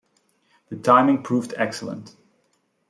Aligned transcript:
The 0.69 0.77
timing 0.77 1.21
proved 1.21 1.53
excellent. 1.57 2.15